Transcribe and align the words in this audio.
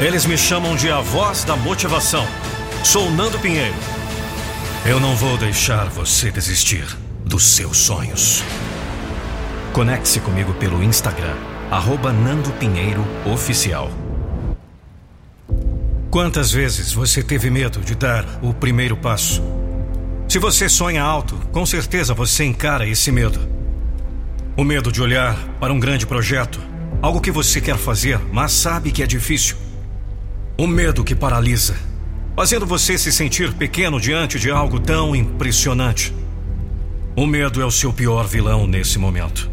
Eles 0.00 0.24
me 0.24 0.38
chamam 0.38 0.74
de 0.76 0.90
a 0.90 0.98
voz 1.02 1.44
da 1.44 1.54
motivação. 1.54 2.26
Sou 2.82 3.10
Nando 3.10 3.38
Pinheiro. 3.38 3.74
Eu 4.86 4.98
não 4.98 5.14
vou 5.14 5.36
deixar 5.36 5.90
você 5.90 6.30
desistir 6.30 6.86
dos 7.22 7.44
seus 7.44 7.76
sonhos. 7.76 8.42
Conecte-se 9.74 10.18
comigo 10.20 10.54
pelo 10.54 10.82
Instagram, 10.82 11.36
arroba 11.70 12.14
Nando 12.14 12.50
Pinheiro 12.52 13.04
Oficial. 13.30 13.90
Quantas 16.10 16.50
vezes 16.50 16.94
você 16.94 17.22
teve 17.22 17.50
medo 17.50 17.80
de 17.80 17.94
dar 17.94 18.24
o 18.40 18.54
primeiro 18.54 18.96
passo? 18.96 19.42
Se 20.26 20.38
você 20.38 20.66
sonha 20.66 21.02
alto, 21.02 21.36
com 21.52 21.66
certeza 21.66 22.14
você 22.14 22.44
encara 22.44 22.88
esse 22.88 23.12
medo. 23.12 23.38
O 24.56 24.64
medo 24.64 24.90
de 24.90 25.02
olhar 25.02 25.36
para 25.60 25.74
um 25.74 25.78
grande 25.78 26.06
projeto, 26.06 26.58
algo 27.02 27.20
que 27.20 27.30
você 27.30 27.60
quer 27.60 27.76
fazer, 27.76 28.18
mas 28.32 28.52
sabe 28.52 28.92
que 28.92 29.02
é 29.02 29.06
difícil. 29.06 29.68
O 30.56 30.66
medo 30.66 31.02
que 31.02 31.14
paralisa, 31.14 31.74
fazendo 32.36 32.66
você 32.66 32.96
se 32.96 33.12
sentir 33.12 33.52
pequeno 33.54 34.00
diante 34.00 34.38
de 34.38 34.50
algo 34.50 34.78
tão 34.78 35.14
impressionante. 35.16 36.14
O 37.16 37.26
medo 37.26 37.60
é 37.60 37.66
o 37.66 37.70
seu 37.70 37.92
pior 37.92 38.26
vilão 38.26 38.66
nesse 38.66 38.98
momento. 38.98 39.50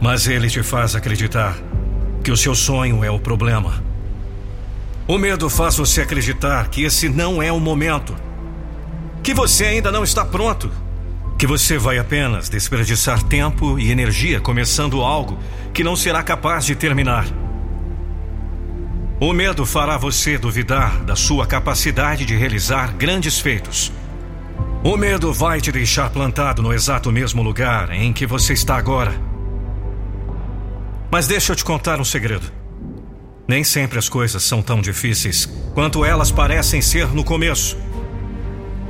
Mas 0.00 0.26
ele 0.26 0.48
te 0.48 0.62
faz 0.62 0.94
acreditar 0.94 1.56
que 2.22 2.30
o 2.30 2.36
seu 2.36 2.54
sonho 2.54 3.04
é 3.04 3.10
o 3.10 3.18
problema. 3.18 3.82
O 5.08 5.16
medo 5.16 5.48
faz 5.48 5.76
você 5.76 6.02
acreditar 6.02 6.68
que 6.68 6.82
esse 6.82 7.08
não 7.08 7.40
é 7.42 7.52
o 7.52 7.60
momento, 7.60 8.16
que 9.22 9.32
você 9.32 9.64
ainda 9.64 9.92
não 9.92 10.02
está 10.02 10.24
pronto, 10.24 10.70
que 11.38 11.46
você 11.46 11.78
vai 11.78 11.98
apenas 11.98 12.48
desperdiçar 12.48 13.22
tempo 13.22 13.78
e 13.78 13.90
energia 13.90 14.40
começando 14.40 15.02
algo 15.02 15.38
que 15.72 15.84
não 15.84 15.94
será 15.94 16.22
capaz 16.22 16.64
de 16.64 16.74
terminar. 16.74 17.26
O 19.18 19.32
medo 19.32 19.64
fará 19.64 19.96
você 19.96 20.36
duvidar 20.36 21.02
da 21.02 21.16
sua 21.16 21.46
capacidade 21.46 22.26
de 22.26 22.36
realizar 22.36 22.92
grandes 22.92 23.40
feitos. 23.40 23.90
O 24.84 24.94
medo 24.94 25.32
vai 25.32 25.58
te 25.58 25.72
deixar 25.72 26.10
plantado 26.10 26.60
no 26.60 26.70
exato 26.70 27.10
mesmo 27.10 27.42
lugar 27.42 27.90
em 27.92 28.12
que 28.12 28.26
você 28.26 28.52
está 28.52 28.76
agora. 28.76 29.18
Mas 31.10 31.26
deixa 31.26 31.52
eu 31.52 31.56
te 31.56 31.64
contar 31.64 31.98
um 31.98 32.04
segredo. 32.04 32.52
Nem 33.48 33.64
sempre 33.64 33.98
as 33.98 34.06
coisas 34.06 34.42
são 34.42 34.60
tão 34.60 34.82
difíceis 34.82 35.48
quanto 35.72 36.04
elas 36.04 36.30
parecem 36.30 36.82
ser 36.82 37.08
no 37.08 37.24
começo. 37.24 37.78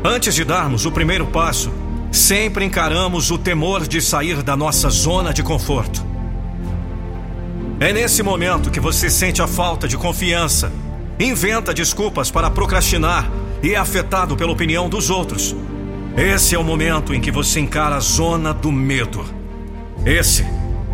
Antes 0.03 0.35
de 0.35 0.45
darmos 0.45 0.87
o 0.87 0.91
primeiro 0.91 1.27
passo, 1.29 1.73
sempre 2.11 2.65
encaramos 2.65 3.31
o 3.31 3.39
temor 3.39 3.87
de 3.87 4.01
sair 4.01 4.43
da 4.43 4.57
nossa 4.57 4.91
zona 4.91 5.33
de 5.33 5.45
conforto. 5.45 6.16
É 7.79 7.93
nesse 7.93 8.23
momento 8.23 8.71
que 8.71 8.81
você 8.81 9.11
sente 9.11 9.43
a 9.43 9.47
falta 9.47 9.87
de 9.87 9.99
confiança, 9.99 10.73
inventa 11.21 11.75
desculpas 11.75 12.31
para 12.31 12.51
procrastinar 12.51 13.31
e 13.63 13.75
é 13.75 13.77
afetado 13.77 14.35
pela 14.35 14.51
opinião 14.51 14.89
dos 14.89 15.11
outros. 15.11 15.55
Esse 16.17 16.55
é 16.55 16.59
o 16.59 16.65
momento 16.65 17.13
em 17.13 17.21
que 17.21 17.31
você 17.31 17.61
encara 17.61 17.97
a 17.97 18.01
zona 18.01 18.55
do 18.55 18.73
medo. 18.73 19.23
Esse 20.07 20.47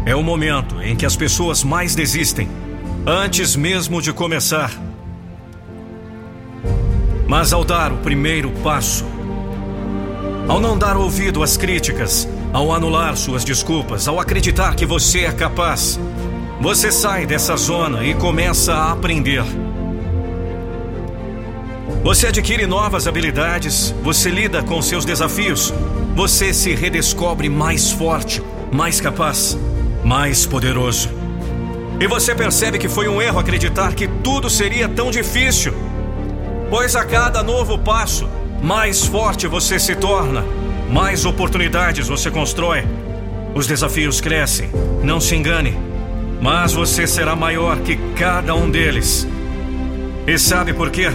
é 0.04 0.16
o 0.16 0.24
momento 0.24 0.82
em 0.82 0.96
que 0.96 1.06
as 1.06 1.14
pessoas 1.14 1.62
mais 1.62 1.94
desistem, 1.94 2.48
antes 3.06 3.54
mesmo 3.54 4.02
de 4.02 4.12
começar. 4.12 4.72
Mas 7.28 7.52
ao 7.52 7.64
dar 7.64 7.92
o 7.92 7.98
primeiro 7.98 8.50
passo, 8.64 9.04
ao 10.48 10.60
não 10.60 10.76
dar 10.76 10.96
ouvido 10.96 11.44
às 11.44 11.56
críticas, 11.56 12.28
ao 12.52 12.72
anular 12.72 13.16
suas 13.16 13.44
desculpas, 13.44 14.08
ao 14.08 14.18
acreditar 14.18 14.74
que 14.74 14.84
você 14.84 15.20
é 15.20 15.32
capaz, 15.32 16.00
você 16.60 16.92
sai 16.92 17.26
dessa 17.26 17.56
zona 17.56 18.04
e 18.04 18.14
começa 18.14 18.74
a 18.74 18.92
aprender. 18.92 19.44
Você 22.02 22.26
adquire 22.26 22.66
novas 22.66 23.06
habilidades, 23.06 23.94
você 24.02 24.28
lida 24.28 24.62
com 24.62 24.82
seus 24.82 25.04
desafios, 25.04 25.72
você 26.14 26.52
se 26.52 26.74
redescobre 26.74 27.48
mais 27.48 27.92
forte, 27.92 28.42
mais 28.72 29.00
capaz, 29.00 29.56
mais 30.04 30.44
poderoso. 30.44 31.08
E 32.00 32.06
você 32.08 32.34
percebe 32.34 32.78
que 32.78 32.88
foi 32.88 33.08
um 33.08 33.22
erro 33.22 33.38
acreditar 33.38 33.94
que 33.94 34.08
tudo 34.08 34.50
seria 34.50 34.88
tão 34.88 35.10
difícil. 35.10 35.72
Pois 36.68 36.96
a 36.96 37.04
cada 37.04 37.42
novo 37.42 37.78
passo, 37.78 38.28
mais 38.60 39.04
forte 39.04 39.46
você 39.46 39.78
se 39.78 39.94
torna, 39.94 40.44
mais 40.90 41.24
oportunidades 41.24 42.08
você 42.08 42.30
constrói. 42.30 42.84
Os 43.54 43.66
desafios 43.66 44.20
crescem, 44.20 44.70
não 45.04 45.20
se 45.20 45.36
engane. 45.36 45.91
Mas 46.42 46.72
você 46.72 47.06
será 47.06 47.36
maior 47.36 47.78
que 47.82 47.96
cada 48.16 48.52
um 48.52 48.68
deles. 48.68 49.28
E 50.26 50.36
sabe 50.36 50.72
por 50.72 50.90
quê? 50.90 51.06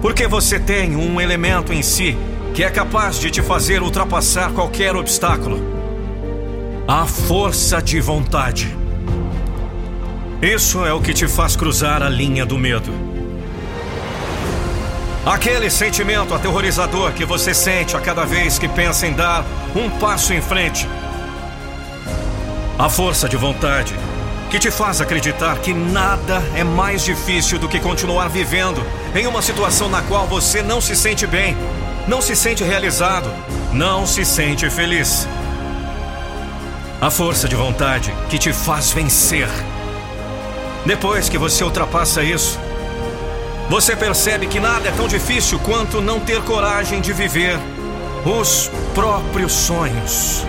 Porque 0.00 0.26
você 0.26 0.58
tem 0.58 0.96
um 0.96 1.20
elemento 1.20 1.72
em 1.72 1.80
si 1.80 2.18
que 2.54 2.64
é 2.64 2.70
capaz 2.70 3.20
de 3.20 3.30
te 3.30 3.40
fazer 3.40 3.80
ultrapassar 3.80 4.50
qualquer 4.50 4.96
obstáculo: 4.96 5.62
a 6.88 7.06
força 7.06 7.80
de 7.80 8.00
vontade. 8.00 8.76
Isso 10.42 10.84
é 10.84 10.92
o 10.92 11.00
que 11.00 11.14
te 11.14 11.28
faz 11.28 11.54
cruzar 11.54 12.02
a 12.02 12.08
linha 12.08 12.44
do 12.44 12.58
medo. 12.58 12.92
Aquele 15.24 15.70
sentimento 15.70 16.34
aterrorizador 16.34 17.12
que 17.12 17.24
você 17.24 17.54
sente 17.54 17.96
a 17.96 18.00
cada 18.00 18.24
vez 18.24 18.58
que 18.58 18.66
pensa 18.66 19.06
em 19.06 19.12
dar 19.12 19.44
um 19.76 19.88
passo 20.00 20.34
em 20.34 20.42
frente 20.42 20.88
a 22.82 22.88
força 22.88 23.28
de 23.28 23.36
vontade 23.36 23.94
que 24.50 24.58
te 24.58 24.68
faz 24.68 25.00
acreditar 25.00 25.56
que 25.60 25.72
nada 25.72 26.42
é 26.56 26.64
mais 26.64 27.04
difícil 27.04 27.56
do 27.56 27.68
que 27.68 27.78
continuar 27.78 28.28
vivendo 28.28 28.84
em 29.14 29.24
uma 29.24 29.40
situação 29.40 29.88
na 29.88 30.02
qual 30.02 30.26
você 30.26 30.62
não 30.62 30.80
se 30.80 30.96
sente 30.96 31.24
bem, 31.24 31.56
não 32.08 32.20
se 32.20 32.34
sente 32.34 32.64
realizado, 32.64 33.32
não 33.72 34.04
se 34.04 34.24
sente 34.24 34.68
feliz. 34.68 35.28
A 37.00 37.08
força 37.08 37.48
de 37.48 37.54
vontade 37.54 38.12
que 38.28 38.36
te 38.36 38.52
faz 38.52 38.90
vencer. 38.90 39.48
Depois 40.84 41.28
que 41.28 41.38
você 41.38 41.62
ultrapassa 41.62 42.20
isso, 42.20 42.58
você 43.70 43.94
percebe 43.94 44.48
que 44.48 44.58
nada 44.58 44.88
é 44.88 44.92
tão 44.92 45.06
difícil 45.06 45.60
quanto 45.60 46.00
não 46.00 46.18
ter 46.18 46.42
coragem 46.42 47.00
de 47.00 47.12
viver 47.12 47.60
os 48.26 48.68
próprios 48.92 49.52
sonhos. 49.52 50.44